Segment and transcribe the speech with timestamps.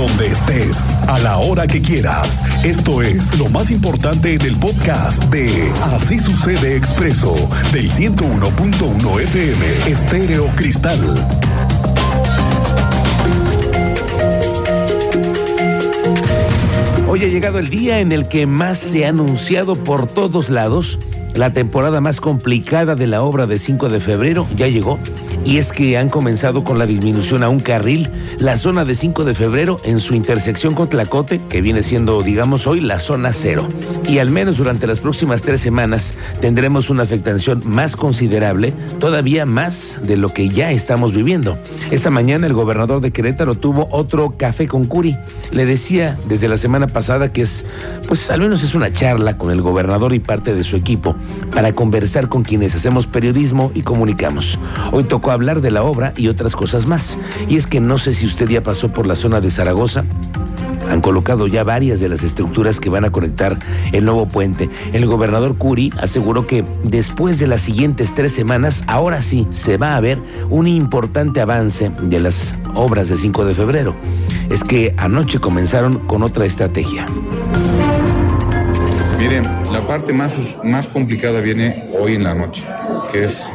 [0.00, 2.26] donde estés, a la hora que quieras.
[2.64, 7.34] Esto es lo más importante en el podcast de Así sucede expreso
[7.70, 11.00] del 101.1 FM Estéreo Cristal.
[17.06, 20.98] Hoy ha llegado el día en el que más se ha anunciado por todos lados
[21.34, 24.98] la temporada más complicada de la obra de 5 de febrero ya llegó
[25.44, 29.24] y es que han comenzado con la disminución a un carril la zona de 5
[29.24, 33.66] de febrero en su intersección con Tlacote, que viene siendo, digamos, hoy la zona cero.
[34.08, 40.00] Y al menos durante las próximas tres semanas tendremos una afectación más considerable, todavía más
[40.02, 41.58] de lo que ya estamos viviendo.
[41.90, 45.16] Esta mañana el gobernador de Querétaro tuvo otro café con Curi.
[45.52, 47.64] Le decía desde la semana pasada que es,
[48.06, 51.14] pues al menos es una charla con el gobernador y parte de su equipo
[51.54, 54.58] para conversar con quienes hacemos periodismo y comunicamos.
[54.92, 57.18] Hoy tocó hablar de la obra y otras cosas más.
[57.48, 60.04] Y es que no sé si usted ya pasó por la zona de Zaragoza
[60.90, 63.58] han colocado ya varias de las estructuras que van a conectar
[63.92, 64.68] el nuevo puente.
[64.92, 69.96] El gobernador Curi aseguró que después de las siguientes tres semanas, ahora sí se va
[69.96, 70.18] a ver
[70.48, 73.94] un importante avance de las obras de 5 de febrero.
[74.48, 77.06] Es que anoche comenzaron con otra estrategia.
[79.18, 82.66] Miren, la parte más, más complicada viene hoy en la noche,
[83.12, 83.52] que es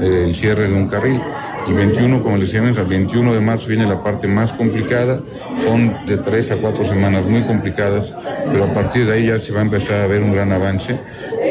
[0.00, 1.20] el cierre de un carril.
[1.66, 5.20] El 21, como les decía, el 21 de marzo viene la parte más complicada.
[5.62, 8.14] Son de tres a cuatro semanas muy complicadas,
[8.50, 10.98] pero a partir de ahí ya se va a empezar a ver un gran avance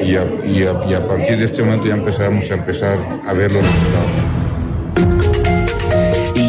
[0.01, 3.51] y y a, y a partir de este momento ya empezamos a empezar a ver
[3.51, 4.46] los resultados.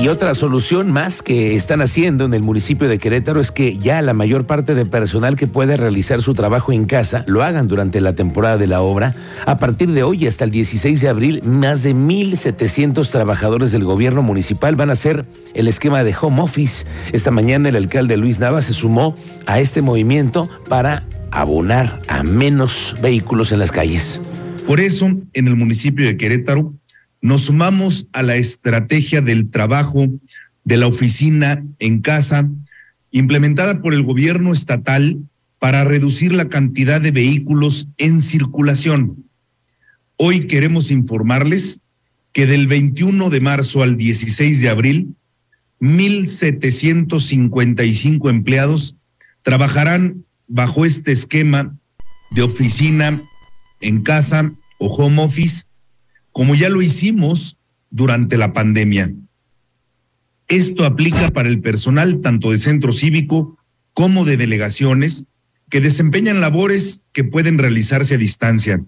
[0.09, 4.15] Otra solución más que están haciendo en el municipio de Querétaro es que ya la
[4.15, 8.15] mayor parte del personal que puede realizar su trabajo en casa lo hagan durante la
[8.15, 9.15] temporada de la obra.
[9.45, 14.23] A partir de hoy hasta el 16 de abril, más de 1.700 trabajadores del gobierno
[14.23, 16.87] municipal van a hacer el esquema de home office.
[17.13, 22.97] Esta mañana el alcalde Luis Nava se sumó a este movimiento para abonar a menos
[23.03, 24.23] vehículos en las calles.
[24.67, 26.73] Por eso, en el municipio de Querétaro,
[27.21, 30.07] nos sumamos a la estrategia del trabajo
[30.65, 32.49] de la oficina en casa
[33.11, 35.19] implementada por el gobierno estatal
[35.59, 39.25] para reducir la cantidad de vehículos en circulación.
[40.17, 41.81] Hoy queremos informarles
[42.33, 45.15] que del 21 de marzo al 16 de abril,
[45.81, 48.97] 1.755 empleados
[49.43, 51.75] trabajarán bajo este esquema
[52.31, 53.19] de oficina
[53.81, 55.68] en casa o home office
[56.33, 57.59] como ya lo hicimos
[57.91, 59.13] durante la pandemia.
[60.49, 63.59] Esto aplica para el personal tanto de centro cívico
[63.93, 65.27] como de delegaciones
[65.69, 68.83] que desempeñan labores que pueden realizarse a distancia.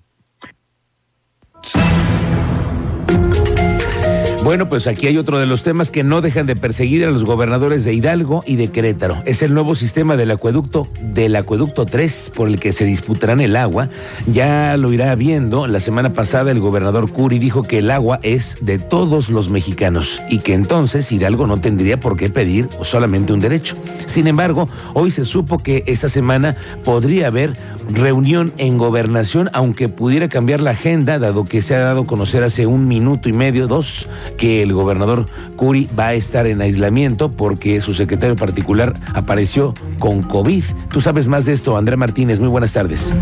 [4.51, 7.23] Bueno, pues aquí hay otro de los temas que no dejan de perseguir a los
[7.23, 9.23] gobernadores de Hidalgo y de Querétaro.
[9.25, 13.55] Es el nuevo sistema del acueducto, del acueducto 3, por el que se disputarán el
[13.55, 13.91] agua.
[14.27, 15.69] Ya lo irá viendo.
[15.69, 20.21] La semana pasada el gobernador Curi dijo que el agua es de todos los mexicanos
[20.29, 23.77] y que entonces Hidalgo no tendría por qué pedir solamente un derecho.
[24.07, 27.57] Sin embargo, hoy se supo que esta semana podría haber
[27.93, 32.43] reunión en gobernación, aunque pudiera cambiar la agenda, dado que se ha dado a conocer
[32.43, 37.33] hace un minuto y medio, dos, que el gobernador Curi va a estar en aislamiento
[37.33, 40.65] porque su secretario particular apareció con COVID.
[40.89, 42.41] Tú sabes más de esto, Andrea Martínez.
[42.41, 43.13] Muy buenas tardes.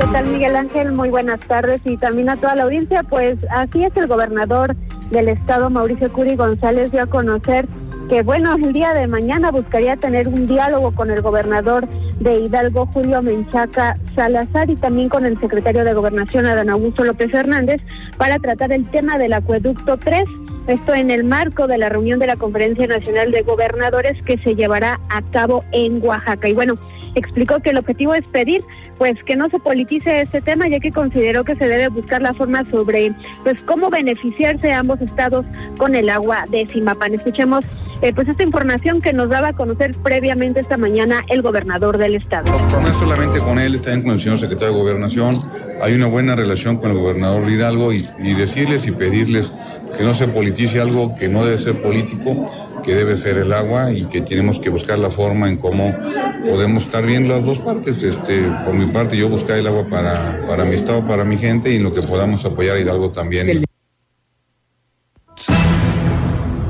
[0.00, 0.92] ¿Qué tal, Miguel Ángel?
[0.92, 3.02] Muy buenas tardes y también a toda la audiencia.
[3.02, 4.74] Pues así es, el gobernador
[5.10, 7.66] del estado, Mauricio Curi González, dio a conocer
[8.08, 11.88] que, bueno, el día de mañana buscaría tener un diálogo con el gobernador
[12.20, 17.32] de Hidalgo, Julio Menchaca Salazar, y también con el secretario de Gobernación, Adán Augusto López
[17.34, 17.80] Hernández,
[18.16, 20.24] para tratar el tema del acueducto 3.
[20.66, 24.54] Esto en el marco de la reunión de la Conferencia Nacional de Gobernadores que se
[24.54, 26.48] llevará a cabo en Oaxaca.
[26.48, 26.74] Y bueno,
[27.14, 28.64] explicó que el objetivo es pedir
[28.98, 32.34] pues que no se politice este tema ya que consideró que se debe buscar la
[32.34, 35.46] forma sobre pues cómo beneficiarse ambos estados
[35.78, 37.14] con el agua de Simapán.
[37.14, 37.64] Escuchemos
[38.02, 42.14] eh, pues esta información que nos daba a conocer previamente esta mañana el gobernador del
[42.14, 42.50] estado.
[42.80, 45.40] No es solamente con él, también con el señor secretario de Gobernación.
[45.82, 49.52] Hay una buena relación con el gobernador Hidalgo y, y decirles y pedirles
[49.96, 52.50] que no se politice algo que no debe ser político,
[52.82, 55.94] que debe ser el agua y que tenemos que buscar la forma en cómo
[56.44, 58.02] podemos estar bien las dos partes.
[58.02, 61.70] Este, por mi parte, yo buscar el agua para, para mi estado, para mi gente
[61.70, 63.64] y lo que podamos apoyar a Hidalgo también.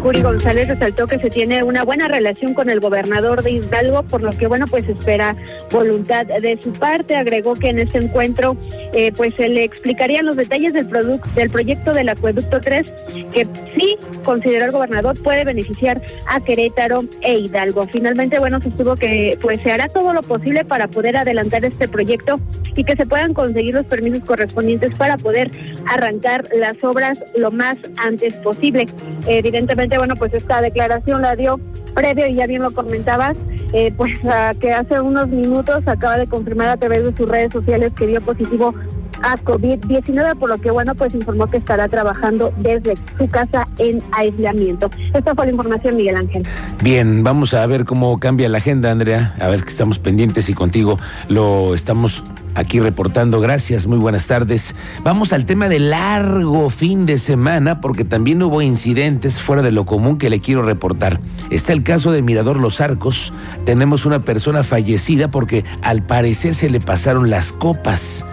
[0.00, 4.22] Curi González resaltó que se tiene una buena relación con el gobernador de Hidalgo, por
[4.22, 5.36] lo que, bueno, pues espera
[5.70, 7.16] voluntad de su parte.
[7.16, 8.56] Agregó que en este encuentro,
[8.94, 10.88] eh, pues se le explicarían los detalles del,
[11.34, 12.90] del proyecto del acueducto 3,
[13.30, 17.86] que sí consideró el gobernador puede beneficiar a Querétaro e Hidalgo.
[17.92, 22.40] Finalmente, bueno, sostuvo que pues se hará todo lo posible para poder adelantar este proyecto
[22.74, 25.50] y que se puedan conseguir los permisos correspondientes para poder
[25.86, 28.86] arrancar las obras lo más antes posible.
[29.26, 31.58] Evidentemente, bueno, pues esta declaración la dio
[31.94, 33.36] previo y ya bien lo comentabas,
[33.72, 34.18] eh, pues
[34.60, 38.20] que hace unos minutos acaba de confirmar a través de sus redes sociales que dio
[38.20, 38.74] positivo
[39.22, 44.02] a COVID-19, por lo que bueno, pues informó que estará trabajando desde su casa en
[44.12, 44.90] aislamiento.
[45.12, 46.46] Esta fue la información, Miguel Ángel.
[46.82, 50.54] Bien, vamos a ver cómo cambia la agenda, Andrea, a ver que estamos pendientes y
[50.54, 50.96] contigo
[51.28, 52.22] lo estamos
[52.54, 53.40] aquí reportando.
[53.40, 54.74] Gracias, muy buenas tardes.
[55.02, 59.86] Vamos al tema de largo fin de semana porque también hubo incidentes fuera de lo
[59.86, 61.20] común que le quiero reportar.
[61.50, 63.32] Está el caso de Mirador Los Arcos.
[63.64, 68.24] Tenemos una persona fallecida porque al parecer se le pasaron las copas.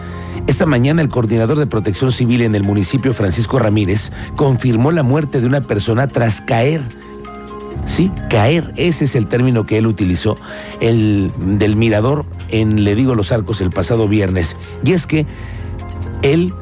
[0.47, 5.41] Esta mañana el coordinador de protección civil en el municipio, Francisco Ramírez, confirmó la muerte
[5.41, 6.81] de una persona tras caer.
[7.85, 10.35] Sí, caer, ese es el término que él utilizó,
[10.81, 14.55] el del mirador en Le Digo los Arcos el pasado viernes.
[14.83, 15.25] Y es que
[16.21, 16.53] él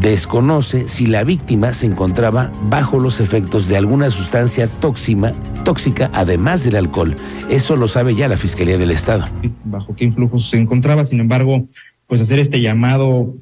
[0.00, 5.32] desconoce si la víctima se encontraba bajo los efectos de alguna sustancia tóxica,
[5.64, 7.16] tóxica además del alcohol.
[7.48, 9.26] Eso lo sabe ya la Fiscalía del Estado.
[9.64, 11.66] Bajo qué influjos se encontraba, sin embargo,
[12.06, 13.34] pues hacer este llamado.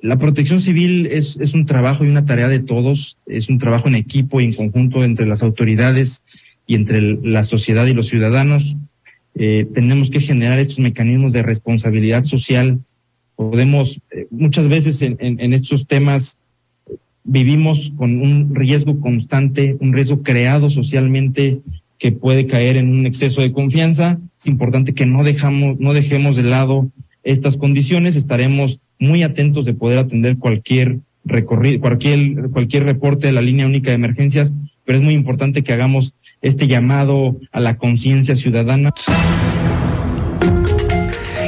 [0.00, 3.86] La protección civil es, es un trabajo y una tarea de todos, es un trabajo
[3.86, 6.24] en equipo y en conjunto entre las autoridades
[6.72, 8.78] y entre la sociedad y los ciudadanos.
[9.34, 12.78] Eh, tenemos que generar estos mecanismos de responsabilidad social.
[13.36, 16.38] Podemos, eh, muchas veces en, estos temas,
[17.24, 21.60] vivimos con un riesgo constante, un riesgo creado socialmente
[21.98, 24.18] que puede caer en un exceso de confianza.
[24.40, 26.88] Es importante que no dejamos, no dejemos de lado
[27.22, 33.42] estas condiciones, estaremos muy atentos de poder atender cualquier recorrido, cualquier, cualquier reporte de la
[33.42, 38.34] línea única de emergencias, pero es muy importante que hagamos este llamado a la conciencia
[38.34, 38.90] ciudadana.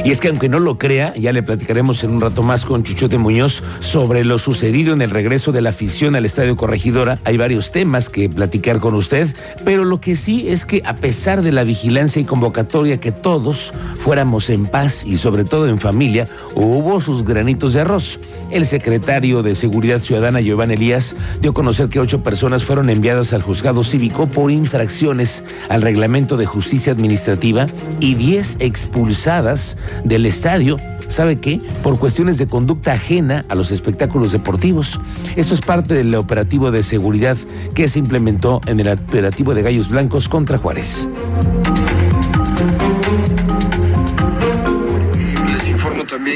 [0.05, 2.83] Y es que aunque no lo crea, ya le platicaremos en un rato más con
[2.83, 7.17] Chuchote Muñoz sobre lo sucedido en el regreso de la afición al Estadio Corregidora.
[7.23, 11.41] Hay varios temas que platicar con usted, pero lo que sí es que a pesar
[11.41, 16.27] de la vigilancia y convocatoria que todos fuéramos en paz y sobre todo en familia,
[16.53, 18.19] hubo sus granitos de arroz.
[18.51, 23.33] El secretario de Seguridad Ciudadana, Giovanni Elías, dio a conocer que ocho personas fueron enviadas
[23.33, 27.65] al juzgado cívico por infracciones al reglamento de justicia administrativa
[27.99, 30.77] y diez expulsadas del estadio.
[31.07, 31.61] ¿Sabe qué?
[31.83, 34.99] Por cuestiones de conducta ajena a los espectáculos deportivos.
[35.35, 37.37] Esto es parte del operativo de seguridad
[37.73, 41.07] que se implementó en el operativo de Gallos Blancos contra Juárez.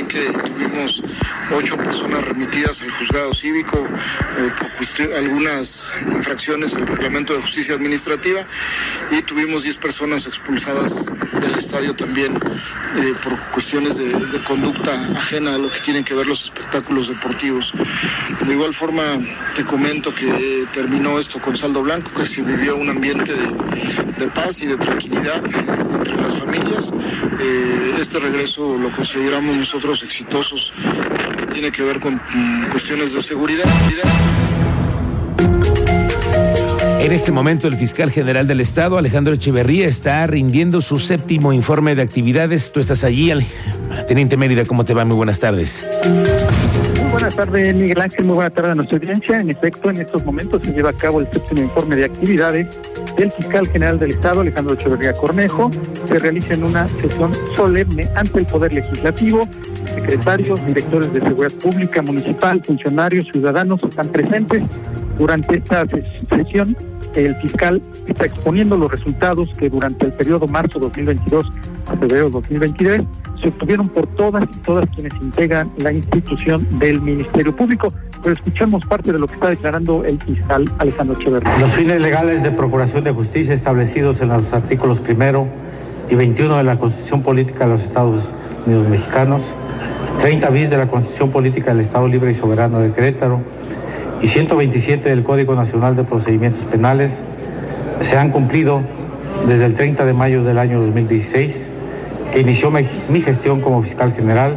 [0.09, 1.01] Que tuvimos
[1.55, 3.77] ocho personas remitidas al juzgado cívico
[4.37, 4.69] eh, por
[5.15, 8.41] algunas infracciones al reglamento de justicia administrativa
[9.11, 11.05] y tuvimos diez personas expulsadas
[11.39, 12.35] del estadio también
[12.97, 14.09] eh, por cuestiones de,
[14.47, 17.71] conducta ajena a lo que tienen que ver los espectáculos deportivos.
[18.45, 19.03] De igual forma
[19.55, 23.45] te comento que terminó esto con saldo blanco, que se vivió un ambiente de,
[24.17, 26.91] de paz y de tranquilidad entre las familias.
[27.41, 30.73] Eh, este regreso lo consideramos nosotros exitosos
[31.51, 33.65] tiene que ver con mm, cuestiones de seguridad.
[36.99, 41.95] En este momento, el fiscal general del Estado, Alejandro Echeverría, está rindiendo su séptimo informe
[41.95, 42.71] de actividades.
[42.71, 43.31] Tú estás allí,
[44.07, 45.05] Teniente Mérida, ¿cómo te va?
[45.05, 45.87] Muy buenas tardes.
[47.01, 48.25] Muy buenas tardes, Miguel Ángel.
[48.25, 49.39] Muy buenas tardes a nuestra audiencia.
[49.39, 52.67] En efecto, en estos momentos se lleva a cabo el séptimo informe de actividades
[53.17, 55.71] del fiscal general del Estado, Alejandro Echeverría Cornejo.
[56.07, 59.47] Se realiza en una sesión solemne ante el Poder Legislativo.
[59.95, 64.63] Secretarios, directores de seguridad pública, municipal, funcionarios, ciudadanos están presentes
[65.17, 65.85] durante esta
[66.29, 66.75] sesión
[67.15, 71.45] el fiscal está exponiendo los resultados que durante el periodo marzo 2022
[71.87, 73.01] a febrero 2023
[73.41, 77.93] se obtuvieron por todas y todas quienes integran la institución del Ministerio Público.
[78.21, 81.57] Pero escuchamos parte de lo que está declarando el fiscal Alejandro Echeverría.
[81.57, 85.47] Los fines legales de procuración de justicia establecidos en los artículos primero
[86.09, 88.23] y 21 de la Constitución Política de los Estados
[88.65, 89.53] Unidos Mexicanos,
[90.19, 93.41] 30 bis de la Constitución Política del Estado Libre y Soberano de Querétaro,
[94.21, 97.23] y 127 del Código Nacional de Procedimientos Penales
[98.01, 98.81] se han cumplido
[99.47, 101.61] desde el 30 de mayo del año 2016,
[102.33, 104.55] que inició mi gestión como fiscal general,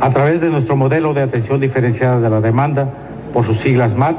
[0.00, 2.88] a través de nuestro modelo de atención diferenciada de la demanda,
[3.32, 4.16] por sus siglas MAT,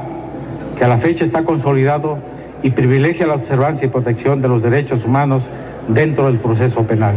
[0.76, 2.18] que a la fecha está consolidado
[2.62, 5.42] y privilegia la observancia y protección de los derechos humanos
[5.88, 7.14] dentro del proceso penal.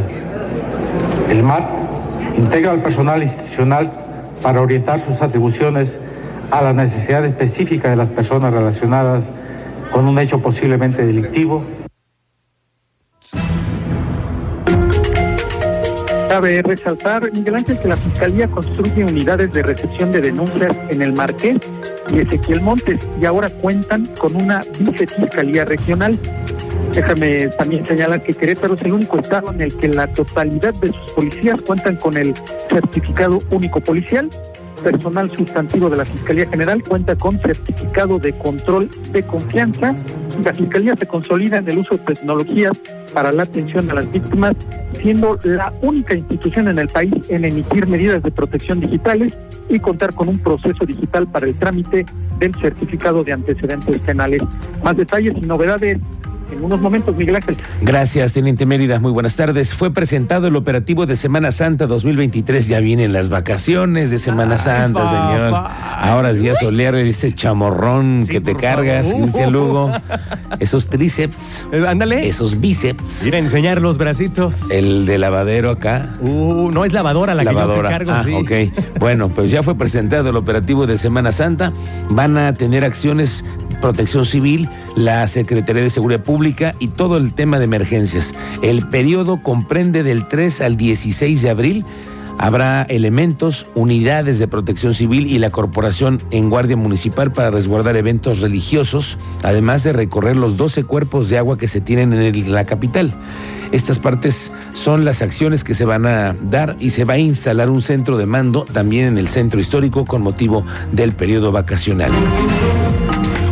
[1.29, 1.63] El MAT
[2.37, 3.91] integra al personal institucional
[4.41, 5.99] para orientar sus atribuciones
[6.51, 9.25] a la necesidad específica de las personas relacionadas
[9.91, 11.63] con un hecho posiblemente delictivo.
[16.29, 21.11] Cabe resaltar, Miguel Ángel, que la Fiscalía construye unidades de recepción de denuncias en el
[21.11, 21.57] Marqués
[22.11, 26.17] y Ezequiel Montes y ahora cuentan con una vicefiscalía regional.
[26.93, 30.87] Déjame también señalar que Querétaro es el único estado en el que la totalidad de
[30.87, 32.33] sus policías cuentan con el
[32.69, 34.29] certificado único policial.
[34.83, 39.93] Personal sustantivo de la Fiscalía General cuenta con certificado de control de confianza.
[40.43, 42.73] La Fiscalía se consolida en el uso de tecnologías
[43.13, 44.55] para la atención a las víctimas,
[45.01, 49.33] siendo la única institución en el país en emitir medidas de protección digitales
[49.67, 52.05] y contar con un proceso digital para el trámite
[52.39, 54.41] del certificado de antecedentes penales.
[54.83, 55.97] Más detalles y novedades
[56.51, 57.57] en unos momentos, Miguel Ángel.
[57.81, 58.99] Gracias, Teniente Mérida.
[58.99, 59.73] Muy buenas tardes.
[59.73, 62.67] Fue presentado el operativo de Semana Santa 2023.
[62.67, 65.53] Ya vienen las vacaciones de Semana Santa, señor.
[65.55, 69.91] Ahora es día soleado y ese chamorrón que te cargas, dice Lugo.
[70.59, 71.67] Esos tríceps.
[71.71, 72.27] Eh, ándale.
[72.27, 73.25] Esos bíceps.
[73.25, 74.69] Ir a enseñar los bracitos.
[74.69, 76.13] El de lavadero acá.
[76.21, 77.89] Uh, no es lavadora la lavadora.
[77.89, 78.71] que yo te cargo, ah, sí.
[78.71, 78.99] ok.
[78.99, 81.71] Bueno, pues ya fue presentado el operativo de Semana Santa.
[82.09, 83.43] Van a tener acciones
[83.81, 88.33] Protección Civil, la Secretaría de Seguridad Pública y todo el tema de emergencias.
[88.61, 91.85] El periodo comprende del 3 al 16 de abril.
[92.37, 98.39] Habrá elementos, unidades de protección civil y la corporación en guardia municipal para resguardar eventos
[98.39, 103.13] religiosos, además de recorrer los 12 cuerpos de agua que se tienen en la capital.
[103.71, 107.69] Estas partes son las acciones que se van a dar y se va a instalar
[107.69, 112.11] un centro de mando también en el centro histórico con motivo del periodo vacacional.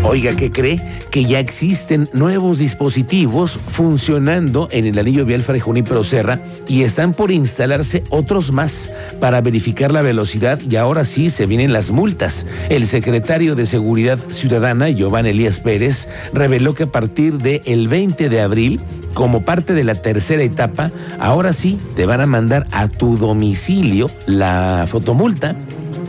[0.09, 0.81] Oiga, ¿qué cree?
[1.11, 7.13] Que ya existen nuevos dispositivos funcionando en el anillo vial Fray Junípero Serra y están
[7.13, 12.45] por instalarse otros más para verificar la velocidad y ahora sí se vienen las multas.
[12.69, 18.39] El secretario de Seguridad Ciudadana, Giovanni Elías Pérez, reveló que a partir del 20 de
[18.39, 18.79] abril,
[19.13, 24.09] como parte de la tercera etapa, ahora sí te van a mandar a tu domicilio
[24.25, 25.53] la fotomulta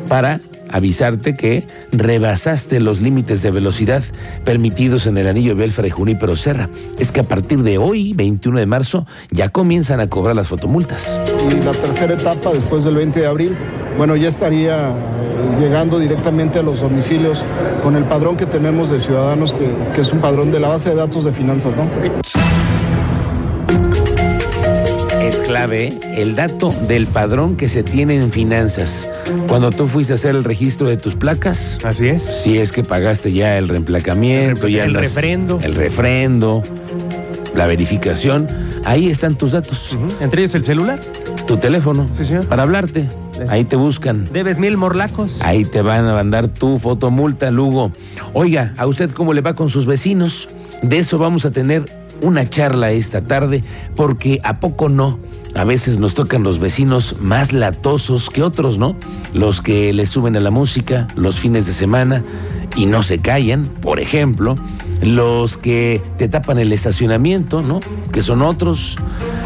[0.07, 0.41] para
[0.71, 4.03] avisarte que rebasaste los límites de velocidad
[4.45, 6.69] permitidos en el anillo vial Fray Junípero Serra.
[6.99, 11.21] Es que a partir de hoy, 21 de marzo, ya comienzan a cobrar las fotomultas.
[11.51, 13.57] y la tercera etapa después del 20 de abril,
[13.97, 17.45] bueno, ya estaría eh, llegando directamente a los domicilios
[17.83, 20.91] con el padrón que tenemos de ciudadanos, que, que es un padrón de la base
[20.91, 21.85] de datos de finanzas, ¿no?
[25.29, 29.07] Es clave el dato del padrón que se tiene en finanzas.
[29.47, 32.23] Cuando tú fuiste a hacer el registro de tus placas, Así es.
[32.23, 35.59] si es que pagaste ya el reemplacamiento, El ya el las- refrendo.
[35.63, 36.63] el refrendo,
[37.55, 38.47] la verificación,
[38.87, 39.97] ahí están tus datos.
[40.21, 41.01] Entre ellos el celular.
[41.47, 42.47] tu teléfono Sí, señor.
[42.47, 43.07] para hablarte.
[43.49, 44.25] Ahí te buscan.
[44.33, 45.41] Debes mil morlacos.
[45.43, 47.91] Ahí te van a mandar tu fotomulta, Lugo.
[48.35, 50.49] Oiga, ¿a usted cómo le va con sus vecinos?
[50.83, 51.85] De eso vamos a tener
[52.23, 53.63] una charla esta tarde,
[53.97, 55.19] porque ¿a poco no?
[55.55, 58.97] A veces nos tocan los vecinos más latosos que otros, ¿no?
[59.33, 62.23] Los que le suben a la música los fines de semana
[62.77, 64.55] y no se callan, por ejemplo.
[65.01, 67.81] Los que te tapan el estacionamiento, ¿no?
[68.13, 68.97] Que son otros.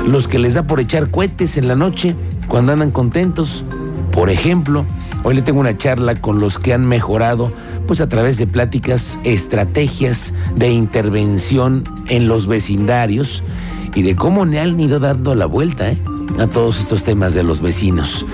[0.06, 2.14] Los que les da por echar cohetes en la noche
[2.48, 3.64] cuando andan contentos.
[4.12, 4.84] Por ejemplo,
[5.24, 7.52] hoy le tengo una charla con los que han mejorado,
[7.86, 13.42] pues a través de pláticas, estrategias de intervención en los vecindarios
[13.94, 15.98] y de cómo le han ido dando la vuelta ¿eh?
[16.38, 18.24] a todos estos temas de los vecinos.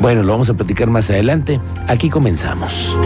[0.00, 1.60] Bueno, lo vamos a platicar más adelante.
[1.86, 2.96] Aquí comenzamos.